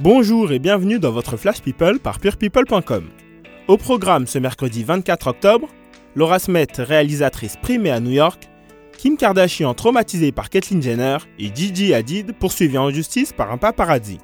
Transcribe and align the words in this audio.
Bonjour 0.00 0.50
et 0.50 0.58
bienvenue 0.58 0.98
dans 0.98 1.12
votre 1.12 1.36
Flash 1.36 1.62
People 1.62 2.00
par 2.00 2.18
purepeople.com. 2.18 3.04
Au 3.68 3.76
programme 3.76 4.26
ce 4.26 4.40
mercredi 4.40 4.82
24 4.82 5.28
octobre, 5.28 5.68
Laura 6.16 6.40
Smet, 6.40 6.66
réalisatrice 6.78 7.56
primée 7.62 7.92
à 7.92 8.00
New 8.00 8.10
York, 8.10 8.48
Kim 8.98 9.16
Kardashian 9.16 9.72
traumatisée 9.72 10.32
par 10.32 10.50
Caitlyn 10.50 10.80
Jenner 10.80 11.18
et 11.38 11.54
Gigi 11.54 11.94
Hadid 11.94 12.32
poursuivie 12.32 12.76
en 12.76 12.90
justice 12.90 13.32
par 13.32 13.52
un 13.52 13.56
paparazzi. 13.56 14.18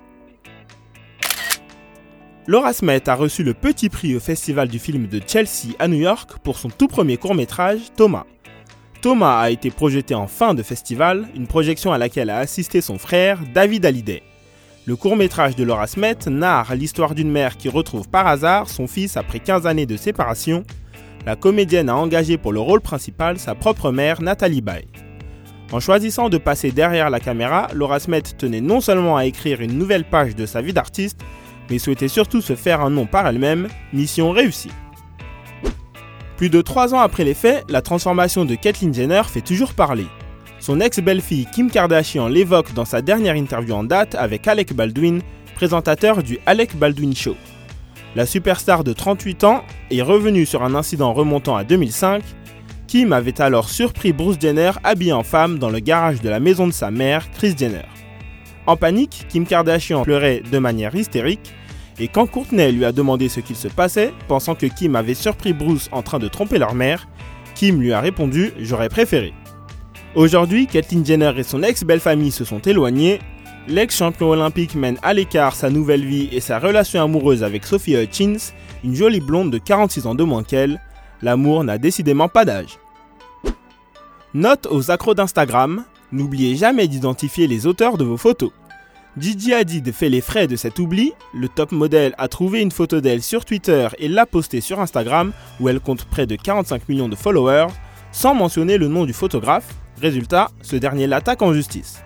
Laura 2.48 2.73
Smet 2.73 3.09
a 3.09 3.14
reçu 3.14 3.45
le 3.45 3.55
petit 3.55 3.91
prix 3.91 4.16
au 4.16 4.21
Festival 4.21 4.66
du 4.66 4.80
film 4.80 5.07
de 5.07 5.21
Chelsea 5.25 5.77
à 5.79 5.87
New 5.87 6.00
York 6.00 6.39
pour 6.43 6.59
son 6.59 6.68
tout 6.68 6.89
premier 6.89 7.16
court-métrage, 7.16 7.79
Thomas. 7.95 8.25
Thomas 9.02 9.39
a 9.39 9.50
été 9.50 9.71
projeté 9.71 10.16
en 10.16 10.27
fin 10.27 10.52
de 10.52 10.64
festival, 10.64 11.29
une 11.37 11.46
projection 11.46 11.93
à 11.93 11.98
laquelle 11.98 12.29
a 12.29 12.39
assisté 12.39 12.80
son 12.80 12.98
frère 12.98 13.39
David 13.55 13.87
Hallyday. 13.87 14.25
Le 14.91 14.96
court-métrage 14.96 15.54
de 15.54 15.62
Laura 15.62 15.86
Smet 15.86 16.16
narre 16.27 16.74
l'histoire 16.74 17.15
d'une 17.15 17.30
mère 17.30 17.56
qui 17.56 17.69
retrouve 17.69 18.09
par 18.09 18.27
hasard 18.27 18.69
son 18.69 18.88
fils 18.88 19.16
après 19.16 19.38
15 19.38 19.65
années 19.65 19.87
de 19.87 19.96
séparation. 19.96 20.65
La 21.24 21.37
comédienne 21.37 21.88
a 21.88 21.95
engagé 21.95 22.38
pour 22.38 22.52
le 22.52 22.59
rôle 22.59 22.80
principal 22.80 23.38
sa 23.38 23.55
propre 23.55 23.92
mère 23.92 24.20
Nathalie 24.20 24.62
Baye. 24.62 24.88
En 25.70 25.79
choisissant 25.79 26.29
de 26.29 26.38
passer 26.38 26.73
derrière 26.73 27.09
la 27.09 27.20
caméra, 27.20 27.68
Laura 27.73 28.01
Smet 28.01 28.23
tenait 28.37 28.60
non 28.60 28.80
seulement 28.80 29.16
à 29.16 29.27
écrire 29.27 29.60
une 29.60 29.79
nouvelle 29.79 30.02
page 30.02 30.34
de 30.34 30.45
sa 30.45 30.60
vie 30.60 30.73
d'artiste, 30.73 31.20
mais 31.70 31.79
souhaitait 31.79 32.09
surtout 32.09 32.41
se 32.41 32.57
faire 32.57 32.80
un 32.80 32.91
nom 32.91 33.07
par 33.07 33.29
elle-même, 33.29 33.68
mission 33.93 34.32
réussie. 34.32 34.73
Plus 36.37 36.51
de 36.51 36.62
3 36.62 36.96
ans 36.96 37.01
après 37.01 37.23
les 37.23 37.34
faits, 37.34 37.65
la 37.68 37.80
transformation 37.80 38.45
de 38.45 38.57
Caitlyn 38.57 38.93
Jenner 38.93 39.23
fait 39.29 39.41
toujours 39.41 39.74
parler. 39.74 40.07
Son 40.60 40.78
ex-belle-fille 40.78 41.46
Kim 41.46 41.70
Kardashian 41.70 42.28
l'évoque 42.28 42.74
dans 42.74 42.84
sa 42.84 43.01
dernière 43.01 43.34
interview 43.34 43.74
en 43.74 43.82
date 43.82 44.14
avec 44.14 44.46
Alec 44.46 44.74
Baldwin, 44.74 45.23
présentateur 45.55 46.23
du 46.23 46.38
Alec 46.45 46.77
Baldwin 46.77 47.16
Show. 47.16 47.34
La 48.14 48.26
superstar 48.26 48.85
de 48.85 48.93
38 48.93 49.45
ans 49.45 49.65
est 49.90 50.02
revenue 50.02 50.45
sur 50.45 50.62
un 50.62 50.74
incident 50.74 51.15
remontant 51.15 51.57
à 51.57 51.65
2005. 51.65 52.23
Kim 52.87 53.15
avait 53.15 53.40
alors 53.40 53.70
surpris 53.70 54.12
Bruce 54.12 54.37
Jenner 54.38 54.73
habillé 54.85 55.15
en 55.15 55.23
femme 55.23 55.59
dans 55.59 55.70
le 55.70 55.79
garage 55.79 56.20
de 56.20 56.29
la 56.29 56.40
maison 56.40 56.66
de 56.66 56.73
sa 56.73 56.90
mère, 56.90 57.30
Kris 57.30 57.54
Jenner. 57.57 57.87
En 58.66 58.76
panique, 58.76 59.26
Kim 59.30 59.46
Kardashian 59.46 60.02
pleurait 60.02 60.42
de 60.52 60.59
manière 60.59 60.95
hystérique 60.95 61.54
et 61.98 62.09
quand 62.09 62.26
Courtney 62.26 62.73
lui 62.73 62.85
a 62.85 62.92
demandé 62.92 63.30
ce 63.30 63.40
qu'il 63.40 63.57
se 63.57 63.68
passait, 63.68 64.12
pensant 64.28 64.54
que 64.54 64.66
Kim 64.66 64.94
avait 64.94 65.15
surpris 65.15 65.54
Bruce 65.54 65.88
en 65.92 66.03
train 66.03 66.19
de 66.19 66.28
tromper 66.28 66.59
leur 66.59 66.75
mère, 66.75 67.09
Kim 67.54 67.81
lui 67.81 67.92
a 67.92 68.00
répondu 68.00 68.53
J'aurais 68.59 68.88
préféré. 68.91 69.32
Aujourd'hui, 70.16 70.66
Caitlyn 70.66 71.05
Jenner 71.05 71.33
et 71.37 71.44
son 71.44 71.62
ex-belle-famille 71.62 72.33
se 72.33 72.44
sont 72.44 72.59
éloignés. 72.59 73.21
L'ex-champion 73.69 74.31
olympique 74.31 74.75
mène 74.75 74.99
à 75.03 75.15
l'écart 75.15 75.55
sa 75.55 75.71
nouvelle 75.71 76.05
vie 76.05 76.28
et 76.33 76.41
sa 76.41 76.59
relation 76.59 77.00
amoureuse 77.00 77.44
avec 77.44 77.65
Sophie 77.65 77.94
Hutchins, 77.94 78.53
une 78.83 78.97
jolie 78.97 79.21
blonde 79.21 79.53
de 79.53 79.59
46 79.59 80.09
ans 80.09 80.16
de 80.16 80.25
moins 80.25 80.43
qu'elle. 80.43 80.81
L'amour 81.22 81.62
n'a 81.62 81.78
décidément 81.78 82.27
pas 82.28 82.44
d'âge. 82.44 82.81
Note 84.34 84.66
aux 84.69 84.91
accros 84.91 85.15
d'Instagram, 85.15 85.84
n'oubliez 86.11 86.56
jamais 86.56 86.88
d'identifier 86.88 87.47
les 87.47 87.69
auteurs 87.69 87.97
de 87.97 88.05
vos 88.05 88.16
photos. 88.16 88.50
Gigi 89.16 89.55
Hadid 89.55 89.93
fait 89.93 90.09
les 90.09 90.21
frais 90.21 90.49
de 90.49 90.56
cet 90.56 90.81
oubli, 90.81 91.12
le 91.34 91.49
top 91.49 91.71
modèle 91.71 92.15
a 92.19 92.27
trouvé 92.27 92.62
une 92.62 92.71
photo 92.72 93.00
d'elle 93.00 93.22
sur 93.22 93.44
Twitter 93.44 93.88
et 93.99 94.09
l'a 94.09 94.27
postée 94.27 94.61
sur 94.61 94.81
Instagram 94.81 95.33
où 95.61 95.69
elle 95.69 95.81
compte 95.81 96.05
près 96.05 96.27
de 96.27 96.34
45 96.37 96.88
millions 96.88 97.09
de 97.09 97.16
followers, 97.16 97.69
sans 98.12 98.34
mentionner 98.34 98.78
le 98.78 98.89
nom 98.89 99.05
du 99.05 99.12
photographe, 99.12 99.75
Résultat, 100.00 100.50
ce 100.62 100.77
dernier 100.77 101.06
l'attaque 101.06 101.43
en 101.43 101.53
justice. 101.53 102.03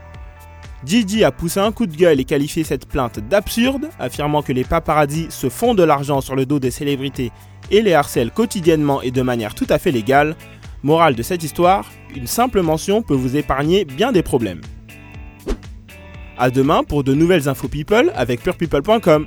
Gigi 0.85 1.25
a 1.25 1.31
poussé 1.31 1.61
un 1.61 1.71
coup 1.71 1.87
de 1.87 1.97
gueule 1.97 2.21
et 2.21 2.25
qualifié 2.25 2.65
cette 2.65 2.87
plainte 2.87 3.21
d'absurde, 3.21 3.89
affirmant 3.99 4.43
que 4.43 4.53
les 4.53 4.65
paparazzis 4.65 5.29
se 5.31 5.49
font 5.49 5.75
de 5.75 5.83
l'argent 5.83 6.21
sur 6.21 6.35
le 6.35 6.45
dos 6.45 6.59
des 6.59 6.73
célébrités 6.73 7.31
et 7.71 7.83
les 7.83 7.95
harcèlent 7.95 8.33
quotidiennement 8.33 9.01
et 9.01 9.11
de 9.11 9.23
manière 9.23 9.55
tout 9.55 9.67
à 9.71 9.79
fait 9.79 9.93
légale. 9.93 10.37
Morale 10.83 11.15
de 11.15 11.23
cette 11.23 11.43
histoire, 11.43 11.91
une 12.15 12.27
simple 12.27 12.61
mention 12.61 13.01
peut 13.01 13.15
vous 13.15 13.37
épargner 13.37 13.85
bien 13.85 14.13
des 14.13 14.23
problèmes. 14.23 14.61
A 16.37 16.51
demain 16.51 16.83
pour 16.83 17.05
de 17.05 17.15
nouvelles 17.15 17.49
infos 17.49 17.69
people 17.69 18.13
avec 18.17 18.43
purepeople.com. 18.43 19.27